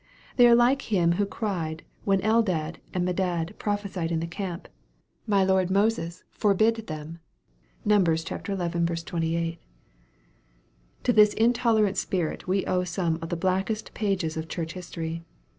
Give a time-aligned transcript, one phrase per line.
[0.35, 4.67] They are like him who cried when Eldad and Medad prophesied in the camp,
[5.27, 7.19] "My Lord Moses forbid them."
[7.85, 8.05] (Num.
[8.15, 8.23] xi.
[8.35, 9.59] 28.)
[11.03, 15.21] To this intolerant spirit we owe some of the blackest pages of Church history.